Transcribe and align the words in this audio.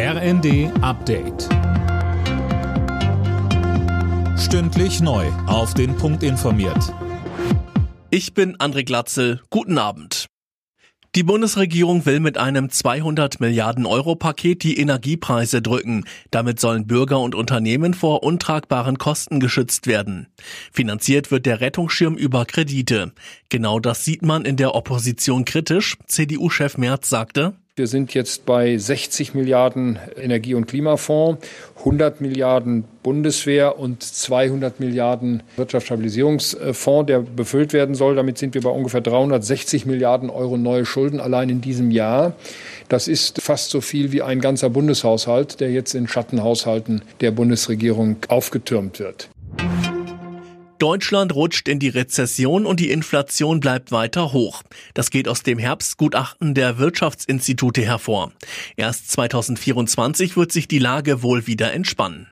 RND 0.00 0.70
Update. 0.80 1.48
Stündlich 4.38 5.00
neu. 5.00 5.26
Auf 5.48 5.74
den 5.74 5.96
Punkt 5.96 6.22
informiert. 6.22 6.94
Ich 8.08 8.32
bin 8.32 8.56
André 8.58 8.84
Glatzel. 8.84 9.40
Guten 9.50 9.76
Abend. 9.76 10.26
Die 11.16 11.24
Bundesregierung 11.24 12.06
will 12.06 12.20
mit 12.20 12.38
einem 12.38 12.70
200 12.70 13.40
Milliarden 13.40 13.86
Euro 13.86 14.14
Paket 14.14 14.62
die 14.62 14.78
Energiepreise 14.78 15.62
drücken. 15.62 16.04
Damit 16.30 16.60
sollen 16.60 16.86
Bürger 16.86 17.18
und 17.18 17.34
Unternehmen 17.34 17.92
vor 17.92 18.22
untragbaren 18.22 18.98
Kosten 18.98 19.40
geschützt 19.40 19.88
werden. 19.88 20.28
Finanziert 20.70 21.32
wird 21.32 21.44
der 21.44 21.60
Rettungsschirm 21.60 22.14
über 22.14 22.44
Kredite. 22.44 23.14
Genau 23.48 23.80
das 23.80 24.04
sieht 24.04 24.22
man 24.22 24.44
in 24.44 24.56
der 24.56 24.76
Opposition 24.76 25.44
kritisch. 25.44 25.96
CDU-Chef 26.06 26.78
Merz 26.78 27.08
sagte, 27.08 27.56
wir 27.78 27.86
sind 27.86 28.12
jetzt 28.14 28.44
bei 28.44 28.76
60 28.76 29.34
Milliarden 29.34 29.98
Energie- 30.16 30.54
und 30.54 30.66
Klimafonds, 30.66 31.46
100 31.78 32.20
Milliarden 32.20 32.84
Bundeswehr 33.02 33.78
und 33.78 34.02
200 34.02 34.80
Milliarden 34.80 35.42
Wirtschaftsstabilisierungsfonds, 35.56 37.06
der 37.06 37.20
befüllt 37.20 37.72
werden 37.72 37.94
soll. 37.94 38.16
Damit 38.16 38.36
sind 38.36 38.54
wir 38.54 38.62
bei 38.62 38.70
ungefähr 38.70 39.00
360 39.00 39.86
Milliarden 39.86 40.28
Euro 40.28 40.56
neue 40.56 40.84
Schulden 40.84 41.20
allein 41.20 41.48
in 41.48 41.60
diesem 41.60 41.90
Jahr. 41.90 42.34
Das 42.88 43.08
ist 43.08 43.40
fast 43.40 43.70
so 43.70 43.80
viel 43.80 44.12
wie 44.12 44.22
ein 44.22 44.40
ganzer 44.40 44.70
Bundeshaushalt, 44.70 45.60
der 45.60 45.70
jetzt 45.70 45.94
in 45.94 46.08
Schattenhaushalten 46.08 47.02
der 47.20 47.30
Bundesregierung 47.30 48.16
aufgetürmt 48.28 48.98
wird. 48.98 49.28
Deutschland 50.78 51.34
rutscht 51.34 51.68
in 51.68 51.78
die 51.78 51.88
Rezession 51.88 52.64
und 52.64 52.80
die 52.80 52.90
Inflation 52.90 53.60
bleibt 53.60 53.90
weiter 53.92 54.32
hoch. 54.32 54.62
Das 54.94 55.10
geht 55.10 55.28
aus 55.28 55.42
dem 55.42 55.58
Herbstgutachten 55.58 56.54
der 56.54 56.78
Wirtschaftsinstitute 56.78 57.82
hervor. 57.82 58.32
Erst 58.76 59.10
2024 59.10 60.36
wird 60.36 60.52
sich 60.52 60.68
die 60.68 60.78
Lage 60.78 61.22
wohl 61.22 61.46
wieder 61.46 61.72
entspannen. 61.72 62.28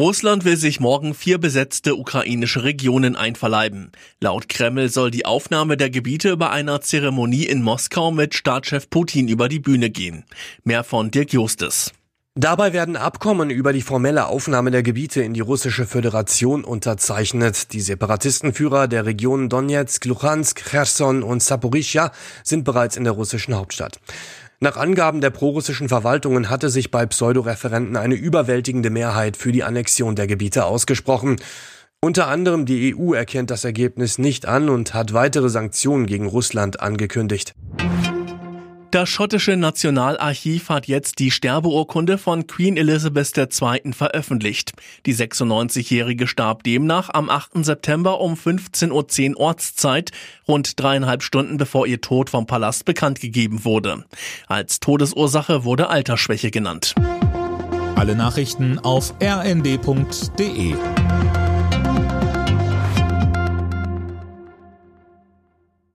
Russland 0.00 0.46
will 0.46 0.56
sich 0.56 0.80
morgen 0.80 1.12
vier 1.12 1.36
besetzte 1.36 1.94
ukrainische 1.94 2.64
Regionen 2.64 3.16
einverleiben. 3.16 3.92
Laut 4.18 4.48
Kreml 4.48 4.88
soll 4.88 5.10
die 5.10 5.26
Aufnahme 5.26 5.76
der 5.76 5.90
Gebiete 5.90 6.38
bei 6.38 6.48
einer 6.48 6.80
Zeremonie 6.80 7.44
in 7.44 7.62
Moskau 7.62 8.10
mit 8.10 8.34
Staatschef 8.34 8.88
Putin 8.88 9.28
über 9.28 9.50
die 9.50 9.58
Bühne 9.58 9.90
gehen. 9.90 10.24
Mehr 10.64 10.84
von 10.84 11.10
Dirk 11.10 11.34
Justes. 11.34 11.92
Dabei 12.36 12.72
werden 12.72 12.96
Abkommen 12.96 13.50
über 13.50 13.72
die 13.72 13.82
formelle 13.82 14.26
Aufnahme 14.26 14.70
der 14.70 14.84
Gebiete 14.84 15.20
in 15.20 15.34
die 15.34 15.40
russische 15.40 15.84
Föderation 15.84 16.62
unterzeichnet. 16.62 17.72
Die 17.72 17.80
Separatistenführer 17.80 18.86
der 18.86 19.04
Regionen 19.04 19.48
Donetsk, 19.48 20.04
Luhansk, 20.04 20.64
Cherson 20.70 21.24
und 21.24 21.42
Saporischja 21.42 22.12
sind 22.44 22.62
bereits 22.62 22.96
in 22.96 23.02
der 23.02 23.14
russischen 23.14 23.56
Hauptstadt. 23.56 23.98
Nach 24.60 24.76
Angaben 24.76 25.20
der 25.20 25.30
prorussischen 25.30 25.88
Verwaltungen 25.88 26.50
hatte 26.50 26.70
sich 26.70 26.92
bei 26.92 27.04
Pseudoreferenten 27.04 27.96
eine 27.96 28.14
überwältigende 28.14 28.90
Mehrheit 28.90 29.36
für 29.36 29.50
die 29.50 29.64
Annexion 29.64 30.14
der 30.14 30.28
Gebiete 30.28 30.66
ausgesprochen. 30.66 31.34
Unter 32.00 32.28
anderem 32.28 32.64
die 32.64 32.94
EU 32.94 33.12
erkennt 33.12 33.50
das 33.50 33.64
Ergebnis 33.64 34.18
nicht 34.18 34.46
an 34.46 34.68
und 34.68 34.94
hat 34.94 35.14
weitere 35.14 35.48
Sanktionen 35.48 36.06
gegen 36.06 36.26
Russland 36.26 36.78
angekündigt. 36.78 37.54
Das 38.90 39.08
schottische 39.08 39.56
Nationalarchiv 39.56 40.68
hat 40.68 40.88
jetzt 40.88 41.20
die 41.20 41.30
Sterbeurkunde 41.30 42.18
von 42.18 42.48
Queen 42.48 42.76
Elizabeth 42.76 43.38
II. 43.38 43.92
veröffentlicht. 43.92 44.72
Die 45.06 45.14
96-Jährige 45.14 46.26
starb 46.26 46.64
demnach 46.64 47.08
am 47.08 47.30
8. 47.30 47.64
September 47.64 48.20
um 48.20 48.34
15.10 48.34 49.30
Uhr 49.34 49.40
Ortszeit, 49.40 50.10
rund 50.48 50.80
dreieinhalb 50.80 51.22
Stunden 51.22 51.56
bevor 51.56 51.86
ihr 51.86 52.00
Tod 52.00 52.30
vom 52.30 52.46
Palast 52.46 52.84
bekannt 52.84 53.20
gegeben 53.20 53.64
wurde. 53.64 54.06
Als 54.48 54.80
Todesursache 54.80 55.62
wurde 55.62 55.88
Altersschwäche 55.88 56.50
genannt. 56.50 56.96
Alle 57.94 58.16
Nachrichten 58.16 58.80
auf 58.80 59.14
rnd.de 59.22 60.74